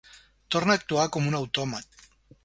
[0.55, 2.03] Torna a actuar com un autòmat.